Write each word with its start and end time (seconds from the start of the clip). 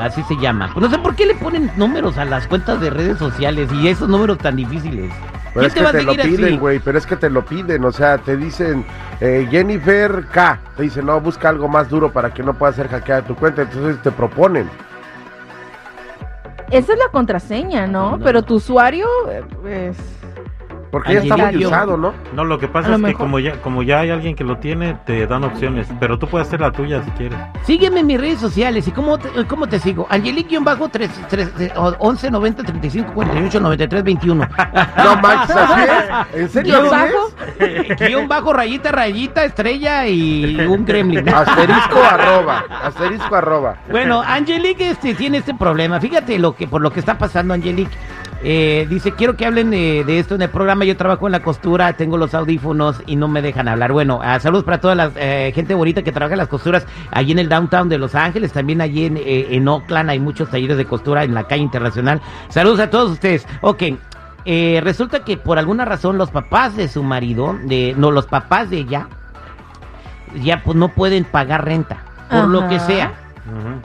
Así 0.00 0.22
se 0.22 0.34
llama. 0.36 0.70
Pues 0.72 0.82
no 0.82 0.90
sé 0.90 0.98
por 1.02 1.14
qué 1.14 1.26
le 1.26 1.34
ponen 1.34 1.70
números 1.76 2.16
a 2.16 2.24
las 2.24 2.46
cuentas 2.46 2.80
de 2.80 2.88
redes 2.88 3.18
sociales 3.18 3.68
y 3.70 3.88
esos 3.88 4.08
números 4.08 4.38
tan 4.38 4.56
difíciles. 4.56 5.12
Pero 5.52 5.66
es 5.66 5.74
que 5.74 5.84
te 5.84 6.02
lo 6.04 6.14
piden, 6.14 6.58
güey, 6.58 6.78
pero 6.78 6.96
es 6.96 7.04
que 7.04 7.16
te 7.16 7.28
lo 7.28 7.44
piden, 7.44 7.84
o 7.84 7.92
sea, 7.92 8.16
te 8.16 8.34
dicen 8.34 8.86
eh, 9.20 9.46
Jennifer 9.50 10.24
K, 10.32 10.58
te 10.74 10.84
dicen, 10.84 11.04
no, 11.04 11.20
busca 11.20 11.50
algo 11.50 11.68
más 11.68 11.90
duro 11.90 12.10
para 12.10 12.32
que 12.32 12.42
no 12.42 12.54
pueda 12.54 12.72
ser 12.72 12.88
hackeada 12.88 13.26
tu 13.26 13.34
cuenta, 13.34 13.60
entonces 13.60 14.02
te 14.02 14.10
proponen. 14.10 14.70
Esa 16.70 16.92
es 16.92 16.98
la 16.98 17.08
contraseña, 17.10 17.86
¿no? 17.86 18.18
Pero 18.22 18.42
tu 18.42 18.56
usuario 18.56 19.06
eh, 19.30 19.42
es... 19.90 19.96
Porque 20.90 21.14
ya 21.14 21.20
está 21.20 21.36
muy 21.36 21.64
usado, 21.64 21.96
¿no? 21.96 22.14
No, 22.32 22.44
lo 22.44 22.58
que 22.58 22.68
pasa 22.68 22.94
es 22.94 23.02
que 23.02 23.14
como 23.14 23.38
ya, 23.38 23.60
como 23.62 23.82
ya 23.82 24.00
hay 24.00 24.10
alguien 24.10 24.34
que 24.34 24.44
lo 24.44 24.58
tiene, 24.58 24.94
te 25.04 25.26
dan 25.26 25.44
opciones. 25.44 25.88
Pero 26.00 26.18
tú 26.18 26.26
puedes 26.26 26.48
hacer 26.48 26.60
la 26.60 26.72
tuya 26.72 27.02
si 27.02 27.10
quieres. 27.12 27.38
Sígueme 27.64 28.00
en 28.00 28.06
mis 28.06 28.20
redes 28.20 28.40
sociales. 28.40 28.86
¿Y 28.88 28.92
cómo 28.92 29.18
te, 29.18 29.28
cómo 29.46 29.66
te 29.66 29.78
sigo? 29.78 30.06
Angelique-11 30.10 32.30
90 32.30 32.62
35 32.62 33.12
48 33.12 33.60
93 33.60 34.04
21. 34.04 34.48
No 35.04 35.16
manches, 35.16 35.56
¿así 35.56 35.82
es? 35.82 36.40
¿En 36.40 36.48
serio? 36.48 36.80
Guión 36.80 36.90
bajo, 36.90 37.32
guion 37.98 38.28
bajo, 38.28 38.52
rayita, 38.52 38.92
rayita, 38.92 39.44
estrella 39.44 40.06
y 40.06 40.58
un 40.60 40.84
gremlin. 40.84 41.28
Asterisco 41.34 42.02
arroba. 42.02 42.64
Asterisco 42.82 43.34
arroba. 43.34 43.76
Bueno, 43.90 44.22
Angelique 44.22 44.90
este, 44.90 45.14
tiene 45.14 45.38
este 45.38 45.54
problema. 45.54 46.00
Fíjate 46.00 46.38
lo 46.38 46.54
que 46.54 46.66
por 46.66 46.80
lo 46.80 46.90
que 46.90 47.00
está 47.00 47.18
pasando, 47.18 47.54
Angelique. 47.54 47.96
Eh, 48.42 48.86
dice, 48.88 49.12
quiero 49.12 49.36
que 49.36 49.44
hablen 49.44 49.70
de, 49.70 50.04
de, 50.04 50.18
esto 50.20 50.36
en 50.36 50.42
el 50.42 50.50
programa. 50.50 50.84
Yo 50.84 50.96
trabajo 50.96 51.26
en 51.26 51.32
la 51.32 51.40
costura, 51.40 51.94
tengo 51.94 52.16
los 52.16 52.34
audífonos 52.34 53.02
y 53.06 53.16
no 53.16 53.26
me 53.26 53.42
dejan 53.42 53.66
hablar. 53.66 53.92
Bueno, 53.92 54.18
uh, 54.18 54.40
saludos 54.40 54.64
para 54.64 54.80
toda 54.80 54.94
la 54.94 55.10
eh, 55.16 55.52
gente 55.54 55.74
bonita 55.74 56.02
que 56.02 56.12
trabaja 56.12 56.34
en 56.34 56.38
las 56.38 56.48
costuras 56.48 56.86
allí 57.10 57.32
en 57.32 57.40
el 57.40 57.48
downtown 57.48 57.88
de 57.88 57.98
Los 57.98 58.14
Ángeles, 58.14 58.52
también 58.52 58.80
allí 58.80 59.06
en, 59.06 59.16
eh, 59.16 59.48
en 59.50 59.66
Oakland 59.66 60.10
hay 60.10 60.20
muchos 60.20 60.50
talleres 60.50 60.76
de 60.76 60.84
costura 60.84 61.24
en 61.24 61.34
la 61.34 61.44
calle 61.44 61.62
internacional. 61.62 62.20
Saludos 62.48 62.80
a 62.80 62.90
todos 62.90 63.10
ustedes. 63.10 63.46
Ok. 63.60 63.82
Eh, 64.44 64.80
resulta 64.82 65.24
que 65.24 65.36
por 65.36 65.58
alguna 65.58 65.84
razón 65.84 66.16
los 66.16 66.30
papás 66.30 66.76
de 66.76 66.88
su 66.88 67.02
marido, 67.02 67.58
de, 67.64 67.94
no, 67.98 68.10
los 68.12 68.26
papás 68.26 68.70
de 68.70 68.78
ella, 68.78 69.08
ya 70.42 70.62
pues 70.62 70.76
no 70.76 70.88
pueden 70.88 71.24
pagar 71.24 71.64
renta, 71.64 72.04
por 72.30 72.38
Ajá. 72.38 72.46
lo 72.46 72.68
que 72.68 72.78
sea. 72.80 73.12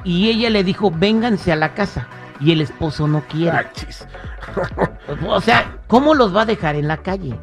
Y 0.04 0.30
ella 0.30 0.50
le 0.50 0.64
dijo, 0.64 0.92
vénganse 0.92 1.52
a 1.52 1.56
la 1.56 1.74
casa. 1.74 2.08
Y 2.44 2.52
el 2.52 2.62
esposo 2.62 3.08
no 3.08 3.22
quiere. 3.22 3.58
Ah. 3.58 3.66
O 5.28 5.42
sea, 5.42 5.78
¿cómo 5.88 6.14
los 6.14 6.36
va 6.36 6.42
a 6.42 6.46
dejar 6.46 6.76
en 6.76 6.88
la 6.88 6.98
calle? 6.98 7.40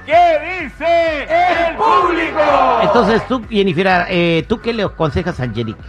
¿Qué 0.09 0.63
dice 0.63 1.27
el 1.69 1.75
público? 1.75 2.39
Entonces 2.81 3.27
tú, 3.27 3.45
Jennifer, 3.47 4.07
eh, 4.09 4.43
¿tú 4.47 4.59
qué 4.59 4.73
le 4.73 4.81
aconsejas 4.81 5.39
a 5.39 5.43
Angelique? 5.43 5.79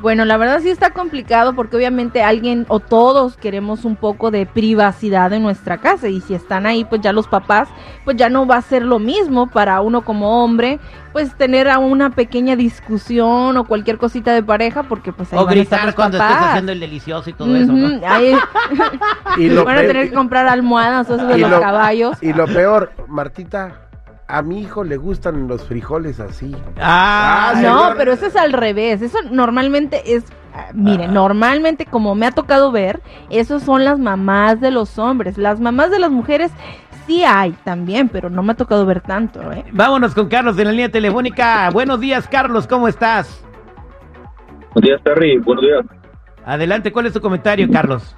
Bueno, 0.00 0.24
la 0.26 0.36
verdad 0.36 0.60
sí 0.60 0.68
está 0.68 0.90
complicado 0.90 1.54
porque 1.54 1.76
obviamente 1.76 2.22
alguien 2.22 2.66
o 2.68 2.80
todos 2.80 3.36
queremos 3.36 3.84
un 3.84 3.96
poco 3.96 4.30
de 4.30 4.44
privacidad 4.44 5.32
en 5.32 5.42
nuestra 5.42 5.78
casa 5.78 6.08
y 6.08 6.20
si 6.20 6.34
están 6.34 6.66
ahí 6.66 6.84
pues 6.84 7.00
ya 7.00 7.12
los 7.12 7.26
papás 7.26 7.68
pues 8.04 8.16
ya 8.16 8.28
no 8.28 8.46
va 8.46 8.56
a 8.56 8.62
ser 8.62 8.82
lo 8.82 8.98
mismo 8.98 9.46
para 9.48 9.80
uno 9.80 10.02
como 10.02 10.44
hombre 10.44 10.78
pues 11.14 11.34
tener 11.36 11.68
a 11.70 11.78
una 11.78 12.10
pequeña 12.10 12.56
discusión 12.56 13.56
o 13.56 13.64
cualquier 13.64 13.96
cosita 13.96 14.32
de 14.32 14.42
pareja 14.42 14.82
porque 14.82 15.12
pues 15.14 15.32
ahí 15.32 15.38
O 15.38 15.46
van 15.46 15.56
a 15.58 15.62
estar 15.62 15.78
gritar 15.78 15.86
los 15.86 15.94
cuando 15.94 16.18
estés 16.18 16.36
haciendo 16.40 16.72
el 16.72 16.80
delicioso 16.80 17.30
y 17.30 17.32
todo 17.32 17.56
eso, 17.56 17.72
¿no? 17.72 17.96
Ujú, 17.96 18.06
ahí 18.06 18.34
Y 19.38 19.48
lo, 19.48 19.64
van 19.64 19.78
a 19.78 19.80
tener 19.80 20.10
que 20.10 20.14
comprar 20.14 20.46
almohadas 20.46 21.08
o 21.10 21.14
eso 21.16 21.26
de 21.26 21.38
y 21.38 21.40
los 21.40 21.50
lo- 21.50 21.60
caballos. 21.60 22.22
y 22.22 22.32
lo 22.34 22.46
peor, 22.46 22.92
Martita, 23.08 23.85
a 24.28 24.42
mi 24.42 24.60
hijo 24.60 24.82
le 24.84 24.96
gustan 24.96 25.46
los 25.48 25.64
frijoles 25.66 26.18
así. 26.20 26.54
Ah, 26.80 27.52
Ah, 27.54 27.60
No, 27.62 27.94
pero 27.96 28.12
eso 28.12 28.26
es 28.26 28.36
al 28.36 28.52
revés. 28.52 29.00
Eso 29.02 29.18
normalmente 29.30 30.14
es, 30.16 30.24
ah, 30.54 30.66
Ah. 30.68 30.70
mire, 30.74 31.06
normalmente 31.08 31.86
como 31.86 32.14
me 32.14 32.26
ha 32.26 32.32
tocado 32.32 32.72
ver, 32.72 33.00
esos 33.30 33.62
son 33.62 33.84
las 33.84 33.98
mamás 33.98 34.60
de 34.60 34.70
los 34.70 34.98
hombres. 34.98 35.38
Las 35.38 35.60
mamás 35.60 35.90
de 35.90 35.98
las 36.00 36.10
mujeres 36.10 36.50
sí 37.06 37.22
hay 37.24 37.52
también, 37.64 38.08
pero 38.08 38.28
no 38.30 38.42
me 38.42 38.52
ha 38.52 38.56
tocado 38.56 38.84
ver 38.84 39.00
tanto, 39.00 39.40
¿eh? 39.52 39.64
Vámonos 39.72 40.12
con 40.14 40.28
Carlos 40.28 40.58
en 40.58 40.64
la 40.64 40.70
línea 40.72 40.88
telefónica. 40.90 41.70
Buenos 41.70 42.00
días, 42.00 42.26
Carlos, 42.26 42.66
¿cómo 42.66 42.88
estás? 42.88 43.44
Buenos 44.74 44.88
días, 44.90 45.00
Terry. 45.04 45.38
Buenos 45.38 45.62
días. 45.64 45.84
Adelante, 46.44 46.92
¿cuál 46.92 47.06
es 47.06 47.12
tu 47.12 47.20
comentario, 47.20 47.68
Carlos? 47.70 48.16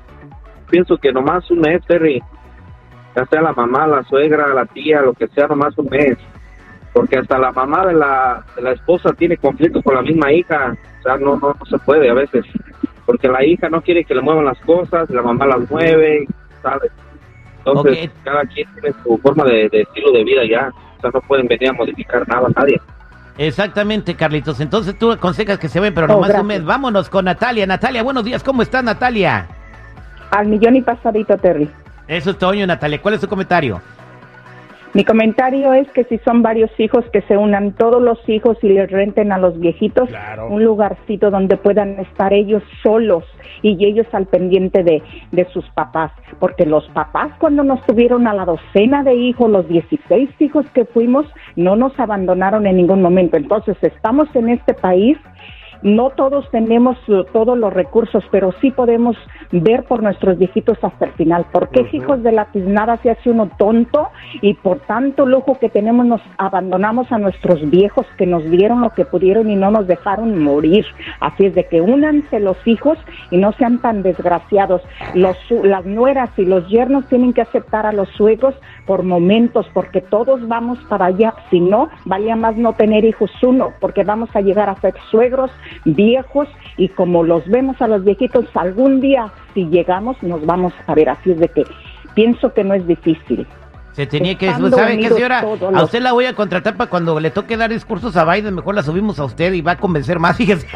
Pienso 0.70 0.96
que 0.99 1.12
nomás 1.12 1.50
un 1.50 1.61
mes, 1.61 1.81
Terry. 1.87 2.22
Ya 3.18 3.26
sea 3.26 3.42
la 3.42 3.52
mamá, 3.52 3.84
la 3.88 4.04
suegra, 4.04 4.46
la 4.54 4.64
tía, 4.66 5.02
lo 5.02 5.12
que 5.12 5.26
sea, 5.26 5.48
nomás 5.48 5.76
un 5.76 5.88
mes. 5.90 6.16
Porque 6.92 7.18
hasta 7.18 7.36
la 7.36 7.50
mamá 7.50 7.84
de 7.84 7.94
la, 7.94 8.44
de 8.54 8.62
la 8.62 8.70
esposa 8.70 9.12
tiene 9.12 9.36
conflicto 9.36 9.82
con 9.82 9.96
la 9.96 10.02
misma 10.02 10.30
hija. 10.30 10.76
O 11.00 11.02
sea, 11.02 11.16
no, 11.16 11.34
no, 11.36 11.48
no 11.58 11.66
se 11.68 11.78
puede 11.78 12.08
a 12.08 12.14
veces. 12.14 12.44
Porque 13.06 13.26
la 13.26 13.44
hija 13.44 13.68
no 13.70 13.82
quiere 13.82 14.04
que 14.04 14.14
le 14.14 14.20
muevan 14.20 14.44
las 14.44 14.60
cosas, 14.60 15.10
la 15.10 15.22
mamá 15.22 15.46
las 15.46 15.68
mueve, 15.68 16.28
¿sabes? 16.62 16.92
Entonces, 17.58 18.08
cada 18.22 18.42
quien 18.44 18.68
tiene 18.74 18.94
su 19.02 19.18
forma 19.18 19.42
de, 19.46 19.68
de 19.68 19.80
estilo 19.80 20.12
de 20.12 20.22
vida 20.22 20.42
ya. 20.48 20.70
O 20.98 21.00
sea, 21.00 21.10
no 21.12 21.20
pueden 21.22 21.48
venir 21.48 21.70
a 21.70 21.72
modificar 21.72 22.26
nada 22.28 22.48
nadie. 22.56 22.80
Exactamente, 23.36 24.14
Carlitos. 24.14 24.60
Entonces 24.60 24.96
tú 24.96 25.10
aconsejas 25.10 25.58
que 25.58 25.68
se 25.68 25.80
ven, 25.80 25.92
pero 25.92 26.06
Oh, 26.06 26.10
nomás 26.10 26.38
un 26.38 26.46
mes. 26.46 26.64
Vámonos 26.64 27.10
con 27.10 27.24
Natalia. 27.24 27.66
Natalia, 27.66 28.04
buenos 28.04 28.24
días, 28.24 28.44
¿cómo 28.44 28.62
estás, 28.62 28.84
Natalia? 28.84 29.48
Al 30.30 30.46
millón 30.46 30.76
y 30.76 30.82
pasadito, 30.82 31.36
Terry. 31.36 31.68
Eso 32.08 32.31
es 32.31 32.38
Toño, 32.38 32.66
Natalia. 32.66 33.00
¿Cuál 33.00 33.14
es 33.14 33.20
tu 33.20 33.28
comentario? 33.28 33.81
Mi 34.94 35.05
comentario 35.05 35.75
es 35.75 35.87
que 35.90 36.05
si 36.05 36.16
son 36.19 36.43
varios 36.43 36.70
hijos, 36.81 37.05
que 37.12 37.20
se 37.22 37.37
unan 37.37 37.72
todos 37.72 38.02
los 38.02 38.26
hijos 38.26 38.56
y 38.62 38.70
les 38.70 38.90
renten 38.90 39.31
a 39.32 39.38
los 39.38 39.60
viejitos 39.60 40.08
Claro. 40.08 40.49
un 40.49 40.64
lugarcito 40.64 41.31
donde 41.31 41.58
puedan 41.58 42.00
estar 42.00 42.32
ellos 42.32 42.62
solos 42.82 43.22
y 43.60 43.84
ellos 43.84 44.06
al 44.12 44.25
pendiente 44.26 44.82
de, 44.82 45.02
de 45.31 45.44
sus 45.52 45.69
papás. 45.70 46.10
Porque 46.40 46.64
los 46.64 46.88
papás 46.88 47.32
cuando 47.38 47.62
nos 47.64 47.84
tuvieron 47.84 48.26
a 48.26 48.32
la 48.32 48.46
docena 48.46 49.02
de 49.04 49.14
hijos, 49.14 49.50
los 49.50 49.69
16 49.69 50.31
hijos 50.40 50.64
que 50.72 50.87
fuimos, 50.87 51.26
no 51.54 51.76
nos 51.76 51.99
abandonaron 52.00 52.66
en 52.66 52.78
ningún 52.78 53.02
momento. 53.02 53.37
Entonces 53.37 53.76
estamos 53.82 54.34
en 54.34 54.49
este 54.49 54.72
país 54.72 55.19
no 55.82 56.10
todos 56.10 56.48
tenemos 56.50 56.96
uh, 57.08 57.25
todos 57.32 57.56
los 57.56 57.72
recursos, 57.72 58.25
pero 58.30 58.52
sí 58.60 58.70
podemos 58.70 59.16
ver 59.50 59.84
por 59.84 60.02
nuestros 60.02 60.38
viejitos 60.38 60.78
hasta 60.82 61.06
el 61.06 61.12
final. 61.12 61.46
Porque 61.52 61.88
hijos 61.92 62.22
de 62.22 62.32
la 62.32 62.46
tiznada 62.46 62.96
se 62.98 63.10
hace 63.10 63.30
uno 63.30 63.50
tonto 63.58 64.08
y 64.40 64.54
por 64.54 64.80
tanto 64.80 65.26
lujo 65.26 65.58
que 65.58 65.69
tenemos 65.69 66.06
nos 66.06 66.20
abandonamos 66.36 67.10
a 67.12 67.19
nuestros 67.19 67.69
viejos 67.70 68.06
que 68.16 68.26
nos 68.26 68.44
dieron 68.50 68.80
lo 68.80 68.90
que 68.90 69.04
pudieron 69.04 69.50
y 69.50 69.56
no 69.56 69.70
nos 69.70 69.86
dejaron 69.86 70.42
morir. 70.42 70.84
Así 71.20 71.46
es 71.46 71.54
de 71.54 71.64
que 71.64 71.80
únanse 71.80 72.40
los 72.40 72.56
hijos 72.66 72.98
y 73.30 73.38
no 73.38 73.52
sean 73.52 73.78
tan 73.80 74.02
desgraciados. 74.02 74.82
Los, 75.14 75.36
las 75.62 75.84
nueras 75.84 76.30
y 76.38 76.44
los 76.44 76.69
yernos 76.69 77.06
tienen 77.08 77.32
que 77.32 77.42
aceptar 77.42 77.86
a 77.86 77.92
los 77.92 78.08
suegros 78.10 78.54
por 78.86 79.02
momentos, 79.02 79.66
porque 79.72 80.00
todos 80.00 80.46
vamos 80.48 80.78
para 80.88 81.06
allá. 81.06 81.34
Si 81.50 81.60
no, 81.60 81.88
valía 82.04 82.36
más 82.36 82.56
no 82.56 82.72
tener 82.72 83.04
hijos 83.04 83.30
uno, 83.42 83.72
porque 83.80 84.04
vamos 84.04 84.34
a 84.34 84.40
llegar 84.40 84.69
a 84.69 84.80
ser 84.80 84.94
suegros 85.10 85.50
viejos 85.84 86.48
y 86.76 86.88
como 86.88 87.22
los 87.22 87.46
vemos 87.48 87.80
a 87.80 87.88
los 87.88 88.04
viejitos, 88.04 88.44
algún 88.54 89.00
día, 89.00 89.32
si 89.54 89.64
llegamos, 89.66 90.22
nos 90.22 90.44
vamos 90.44 90.72
a 90.86 90.94
ver. 90.94 91.08
Así 91.10 91.32
es 91.32 91.38
de 91.38 91.48
que 91.48 91.64
pienso 92.14 92.52
que 92.52 92.64
no 92.64 92.74
es 92.74 92.86
difícil. 92.86 93.46
Se 93.98 94.06
tenía 94.06 94.36
que... 94.36 94.46
Estando 94.46 94.70
¿Sabe 94.70 94.96
qué, 94.96 95.08
señora? 95.08 95.40
A 95.40 95.82
usted 95.82 96.00
la 96.00 96.12
voy 96.12 96.26
a 96.26 96.32
contratar 96.32 96.76
para 96.76 96.88
cuando 96.88 97.18
le 97.18 97.32
toque 97.32 97.56
dar 97.56 97.70
discursos 97.70 98.16
a 98.16 98.24
Biden, 98.24 98.54
mejor 98.54 98.76
la 98.76 98.84
subimos 98.84 99.18
a 99.18 99.24
usted 99.24 99.52
y 99.54 99.60
va 99.60 99.72
a 99.72 99.76
convencer 99.76 100.20
más, 100.20 100.36
fíjese. 100.38 100.68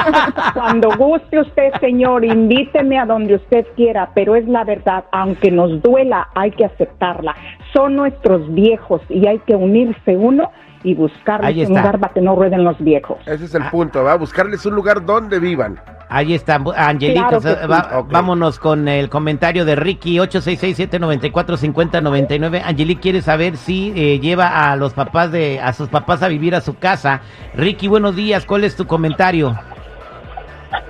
Cuando 0.54 0.88
guste 0.96 1.40
usted, 1.40 1.70
señor, 1.80 2.24
invíteme 2.24 2.98
a 2.98 3.04
donde 3.04 3.34
usted 3.34 3.66
quiera, 3.76 4.08
pero 4.14 4.36
es 4.36 4.48
la 4.48 4.64
verdad, 4.64 5.04
aunque 5.12 5.50
nos 5.50 5.82
duela, 5.82 6.28
hay 6.34 6.50
que 6.52 6.64
aceptarla. 6.64 7.36
Son 7.74 7.94
nuestros 7.94 8.50
viejos 8.54 9.02
y 9.10 9.26
hay 9.26 9.38
que 9.40 9.54
unirse 9.54 10.16
uno 10.16 10.50
y 10.84 10.94
buscarles 10.94 11.68
un 11.68 11.76
lugar 11.76 11.98
para 11.98 12.12
que 12.12 12.20
no 12.20 12.36
rueden 12.36 12.64
los 12.64 12.78
viejos. 12.78 13.18
Ese 13.26 13.44
es 13.44 13.54
el 13.54 13.64
punto, 13.70 14.02
va 14.04 14.12
a 14.12 14.16
buscarles 14.16 14.66
un 14.66 14.74
lugar 14.74 15.02
donde 15.04 15.38
vivan. 15.38 15.78
Ahí 16.08 16.34
está, 16.34 16.60
Angelita. 16.76 17.28
Claro 17.28 17.40
sí. 17.40 17.48
va-. 17.70 18.04
Vámonos 18.10 18.58
con 18.58 18.86
el 18.86 19.08
comentario 19.08 19.64
de 19.64 19.76
Ricky, 19.76 20.18
866-794-5099. 20.18 22.60
Angelique 22.64 23.00
quiere 23.00 23.22
saber 23.22 23.56
si 23.56 23.94
eh, 23.96 24.20
lleva 24.20 24.70
a 24.70 24.76
los 24.76 24.92
papás 24.92 25.32
de, 25.32 25.58
a 25.60 25.72
sus 25.72 25.88
papás 25.88 26.22
a 26.22 26.28
vivir 26.28 26.54
a 26.54 26.60
su 26.60 26.78
casa. 26.78 27.22
Ricky, 27.54 27.88
buenos 27.88 28.14
días, 28.14 28.44
¿cuál 28.44 28.64
es 28.64 28.76
tu 28.76 28.86
comentario? 28.86 29.56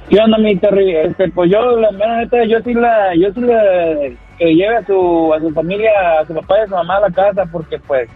¿Qué 0.09 0.19
onda, 0.21 0.39
mi 0.39 0.57
Terry? 0.57 0.97
Este, 0.97 1.31
pues 1.31 1.51
yo, 1.51 1.77
la 1.77 1.91
mera 1.93 2.19
neta, 2.19 2.45
yo 2.45 2.61
sí 2.61 2.75
la, 2.75 3.15
yo 3.15 3.33
sí 3.33 3.41
le, 3.41 4.17
que 4.39 4.55
lleve 4.55 4.77
a 4.77 4.87
su, 4.87 5.33
a 5.35 5.41
su 5.41 5.51
familia, 5.51 5.91
a 6.21 6.27
su 6.27 6.35
papá 6.35 6.59
y 6.59 6.63
a 6.63 6.67
su 6.67 6.75
mamá 6.75 6.97
a 6.97 7.01
la 7.01 7.11
casa, 7.11 7.45
porque 7.51 7.79
pues, 7.79 8.09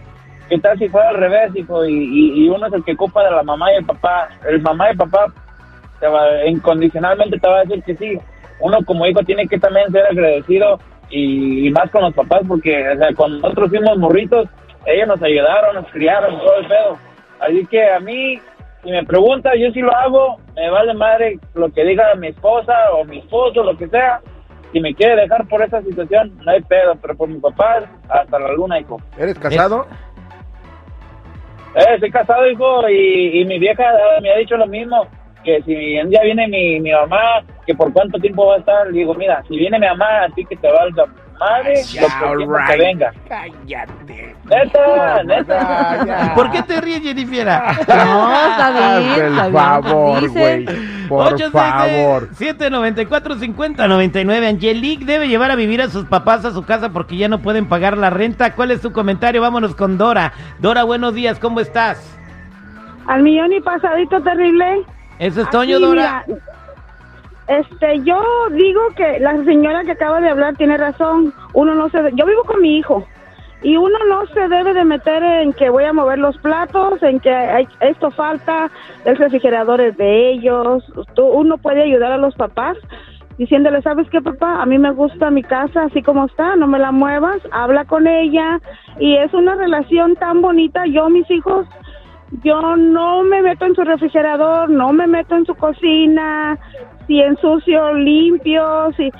¿qué 0.49 0.57
tal 0.59 0.77
si 0.77 0.89
fuera 0.89 1.09
al 1.09 1.17
revés, 1.17 1.55
hijo? 1.55 1.85
Y, 1.85 1.93
y, 1.93 2.45
y 2.45 2.49
uno 2.49 2.67
es 2.67 2.73
el 2.73 2.83
que 2.83 2.93
ocupa 2.93 3.23
de 3.23 3.31
la 3.31 3.43
mamá 3.43 3.71
y 3.71 3.77
el 3.77 3.85
papá. 3.85 4.29
El 4.47 4.61
mamá 4.61 4.87
y 4.87 4.91
el 4.91 4.97
papá 4.97 5.25
te 5.99 6.07
va, 6.07 6.45
incondicionalmente 6.45 7.39
te 7.39 7.47
va 7.47 7.59
a 7.59 7.63
decir 7.63 7.83
que 7.83 7.95
sí. 7.95 8.19
Uno 8.59 8.77
como 8.85 9.05
hijo 9.05 9.21
tiene 9.23 9.47
que 9.47 9.59
también 9.59 9.91
ser 9.91 10.05
agradecido 10.05 10.79
y, 11.09 11.67
y 11.67 11.71
más 11.71 11.89
con 11.91 12.01
los 12.01 12.13
papás, 12.13 12.41
porque, 12.47 12.89
o 12.89 12.97
sea, 12.97 13.09
cuando 13.15 13.39
nosotros 13.39 13.69
fuimos 13.69 13.97
morritos, 13.97 14.49
ellos 14.85 15.07
nos 15.07 15.21
ayudaron, 15.21 15.75
nos 15.75 15.91
criaron, 15.91 16.39
todo 16.39 16.57
el 16.57 16.67
pedo. 16.67 16.97
Así 17.39 17.65
que 17.67 17.89
a 17.91 17.99
mí, 17.99 18.39
si 18.83 18.91
me 18.91 19.03
pregunta, 19.05 19.51
yo 19.55 19.71
sí 19.71 19.81
lo 19.81 19.95
hago, 19.95 20.37
me 20.55 20.69
vale 20.69 20.93
madre 20.93 21.39
lo 21.53 21.69
que 21.69 21.83
diga 21.83 22.15
mi 22.15 22.27
esposa 22.27 22.73
o 22.93 23.05
mi 23.05 23.19
esposo, 23.19 23.63
lo 23.63 23.77
que 23.77 23.87
sea. 23.87 24.21
Si 24.71 24.81
me 24.81 24.93
quiere 24.93 25.15
dejar 25.15 25.47
por 25.47 25.61
esa 25.61 25.81
situación, 25.81 26.37
no 26.43 26.51
hay 26.51 26.61
pedo, 26.61 26.95
pero 27.01 27.15
por 27.15 27.29
mi 27.29 27.39
papá, 27.39 27.83
hasta 28.09 28.39
la 28.39 28.51
luna, 28.53 28.79
hijo. 28.79 28.99
¿Eres 29.17 29.39
casado? 29.39 29.87
Eh, 29.89 30.06
estoy 31.77 32.11
casado, 32.11 32.47
hijo, 32.49 32.89
y, 32.89 33.41
y 33.41 33.45
mi 33.45 33.59
vieja 33.59 33.83
eh, 33.83 34.21
me 34.21 34.31
ha 34.31 34.37
dicho 34.37 34.57
lo 34.57 34.67
mismo, 34.67 35.07
que 35.43 35.61
si 35.63 35.97
un 35.99 36.09
día 36.09 36.21
viene 36.23 36.47
mi, 36.47 36.79
mi 36.79 36.91
mamá, 36.91 37.43
que 37.65 37.75
por 37.75 37.93
cuánto 37.93 38.19
tiempo 38.19 38.47
va 38.47 38.55
a 38.55 38.59
estar, 38.59 38.91
digo, 38.91 39.13
mira, 39.13 39.43
si 39.47 39.57
viene 39.57 39.79
mi 39.79 39.87
mamá, 39.87 40.25
así 40.25 40.45
que 40.45 40.55
te 40.55 40.71
valga 40.71 41.05
madre, 41.39 41.83
lo 42.35 42.57
que 42.67 42.77
venga. 42.77 43.11
Cállate. 43.27 44.35
Neta, 44.45 45.23
neta. 45.23 46.31
¿Por 46.35 46.51
qué 46.51 46.61
te 46.63 46.79
ríes, 46.81 47.01
Jennifer? 47.01 47.45
No, 47.45 48.49
está 48.49 48.99
bien, 48.99 49.35
bien. 49.35 49.53
favor, 49.53 50.29
güey. 50.29 50.65
Por 51.07 51.39
favor. 51.51 52.29
794-5099. 52.31 54.49
Angelique 54.49 55.05
debe 55.05 55.27
llevar 55.27 55.51
a 55.51 55.55
vivir 55.55 55.81
a 55.81 55.89
sus 55.89 56.05
papás 56.05 56.45
a 56.45 56.51
su 56.51 56.63
casa 56.63 56.89
porque 56.89 57.17
ya 57.17 57.27
no 57.27 57.39
pueden 57.41 57.67
pagar 57.67 57.97
la 57.97 58.09
renta. 58.09 58.53
¿Cuál 58.53 58.71
es 58.71 58.81
tu 58.81 58.91
comentario? 58.91 59.41
Vámonos 59.41 59.75
con 59.75 59.97
Dora. 59.97 60.33
Dora, 60.59 60.83
buenos 60.83 61.13
días, 61.13 61.39
¿cómo 61.39 61.59
estás? 61.59 62.17
Al 63.07 63.23
millón 63.23 63.53
y 63.53 63.61
pasadito 63.61 64.21
terrible. 64.21 64.83
¿Eso 65.19 65.41
es 65.41 65.47
Aquí, 65.47 65.57
Toño, 65.57 65.79
Dora? 65.79 66.23
mira, 66.27 66.39
este, 67.47 68.01
yo 68.03 68.21
digo 68.51 68.81
que 68.95 69.19
la 69.19 69.43
señora 69.43 69.83
que 69.83 69.91
acaba 69.91 70.19
de 70.19 70.29
hablar 70.29 70.55
tiene 70.55 70.77
razón. 70.77 71.33
Uno 71.53 71.75
no 71.75 71.89
se, 71.89 71.99
yo 72.13 72.25
vivo 72.25 72.43
con 72.43 72.61
mi 72.61 72.77
hijo 72.77 73.05
y 73.63 73.75
uno 73.75 73.97
no 74.07 74.25
se 74.27 74.47
debe 74.49 74.73
de 74.73 74.83
meter 74.85 75.23
en 75.23 75.53
que 75.53 75.69
voy 75.69 75.85
a 75.85 75.93
mover 75.93 76.19
los 76.19 76.37
platos, 76.37 77.01
en 77.01 77.19
que 77.19 77.33
hay- 77.33 77.67
esto 77.79 78.11
falta, 78.11 78.69
el 79.05 79.17
refrigerador 79.17 79.81
es 79.81 79.97
de 79.97 80.31
ellos. 80.31 80.83
Tú- 81.15 81.25
uno 81.25 81.57
puede 81.57 81.83
ayudar 81.83 82.11
a 82.11 82.17
los 82.17 82.35
papás 82.35 82.77
diciéndole, 83.37 83.81
¿sabes 83.81 84.09
qué, 84.09 84.21
papá? 84.21 84.61
A 84.61 84.65
mí 84.65 84.77
me 84.77 84.91
gusta 84.91 85.29
mi 85.29 85.43
casa 85.43 85.83
así 85.83 86.01
como 86.01 86.25
está, 86.25 86.55
no 86.55 86.67
me 86.67 86.79
la 86.79 86.91
muevas, 86.91 87.37
habla 87.51 87.85
con 87.85 88.07
ella 88.07 88.59
y 88.99 89.15
es 89.15 89.33
una 89.33 89.55
relación 89.55 90.15
tan 90.15 90.41
bonita. 90.41 90.85
Yo, 90.87 91.09
mis 91.09 91.29
hijos, 91.29 91.67
yo 92.43 92.75
no 92.75 93.23
me 93.23 93.41
meto 93.41 93.65
en 93.65 93.75
su 93.75 93.83
refrigerador, 93.83 94.69
no 94.69 94.91
me 94.91 95.07
meto 95.07 95.35
en 95.35 95.45
su 95.45 95.55
cocina, 95.55 96.57
si 97.07 97.21
ensucio, 97.21 97.93
limpio, 97.93 98.91
si 98.95 99.11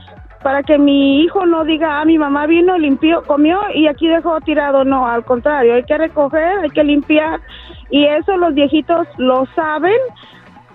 para 0.44 0.64
que 0.64 0.78
mi 0.78 1.22
hijo 1.24 1.46
no 1.46 1.66
diga, 1.66 2.00
ah, 2.00 2.06
mi 2.06 2.18
mamá 2.18 2.46
vino, 2.46 2.78
limpió, 2.78 3.24
comió 3.24 3.60
y 3.74 3.88
aquí 3.88 4.08
dejó 4.08 4.40
tirado. 4.42 4.84
No, 4.84 5.08
al 5.08 5.26
contrario, 5.26 5.74
hay 5.74 5.84
que 5.84 5.98
recoger, 5.98 6.60
hay 6.60 6.70
que 6.70 6.84
limpiar 6.84 7.42
y 7.90 8.06
eso 8.06 8.38
los 8.38 8.54
viejitos 8.54 9.08
lo 9.18 9.46
saben. 9.56 9.98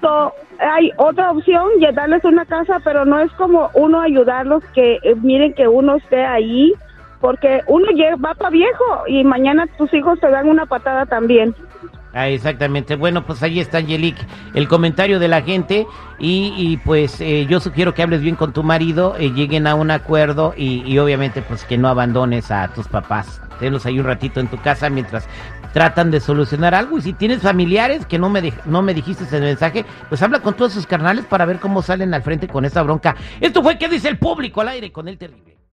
So, 0.01 0.35
hay 0.59 0.91
otra 0.97 1.31
opción, 1.31 1.69
ya 1.81 1.93
darles 1.93 2.25
una 2.25 2.45
casa, 2.45 2.81
pero 2.83 3.05
no 3.05 3.21
es 3.21 3.31
como 3.33 3.71
uno 3.75 4.01
ayudarlos 4.01 4.65
que 4.75 4.99
eh, 5.03 5.15
miren 5.23 5.55
que 5.55 5.69
uno 5.69 5.97
esté 5.97 6.25
ahí, 6.25 6.73
porque 7.21 7.61
uno 7.69 7.87
va 8.25 8.35
para 8.35 8.51
viejo 8.51 8.85
y 9.07 9.23
mañana 9.23 9.67
tus 9.79 9.95
hijos 9.95 10.19
te 10.21 10.29
dan 10.29 10.49
una 10.49 10.67
patada 10.67 11.07
también. 11.07 11.55
Ah, 12.15 12.29
exactamente. 12.29 12.95
Bueno, 12.97 13.25
pues 13.25 13.43
ahí 13.43 13.59
está, 13.59 13.79
Angelique, 13.79 14.23
el 14.55 14.69
comentario 14.69 15.19
de 15.19 15.29
la 15.29 15.43
gente. 15.43 15.87
Y, 16.19 16.77
pues 16.85 17.21
eh, 17.21 17.47
yo 17.49 17.59
sugiero 17.59 17.95
que 17.95 18.03
hables 18.03 18.21
bien 18.21 18.37
con 18.37 18.53
tu 18.53 18.63
marido, 18.63 19.17
eh, 19.19 19.31
lleguen 19.33 19.67
a 19.67 19.75
un 19.75 19.91
acuerdo 19.91 20.55
y, 20.57 20.97
obviamente 20.99 21.43
pues 21.43 21.65
que 21.65 21.77
no 21.77 21.89
abandones 21.89 22.51
a 22.53 22.69
tus 22.69 22.87
papás. 22.87 23.41
Tenlos 23.59 23.87
ahí 23.87 23.99
un 23.99 24.07
ratito 24.07 24.39
en 24.39 24.47
tu 24.47 24.57
casa 24.59 24.89
mientras 24.89 25.27
tratan 25.73 26.13
de 26.13 26.21
solucionar 26.21 26.75
algo. 26.75 26.99
Y 26.99 27.03
si 27.03 27.13
tienes 27.13 27.43
familiares 27.43 28.07
que 28.07 28.19
no 28.19 28.29
me, 28.29 28.53
no 28.67 28.83
me 28.83 28.95
dijiste 28.95 29.25
ese 29.25 29.41
mensaje, 29.41 29.85
pues 30.09 30.23
habla 30.23 30.41
con 30.41 30.55
todos 30.55 30.73
sus 30.73 30.87
carnales 30.87 31.25
para 31.25 31.45
ver 31.45 31.59
cómo 31.59 31.83
salen 31.83 32.15
al 32.15 32.23
frente 32.23 32.47
con 32.47 32.65
esa 32.65 32.83
bronca. 32.83 33.17
Esto 33.41 33.63
fue 33.63 33.79
¿Qué 33.79 33.89
dice 33.89 34.09
el 34.09 34.19
público 34.19 34.61
al 34.61 34.69
aire 34.69 34.93
con 34.93 35.09
el 35.09 35.19
terrible? 35.19 35.52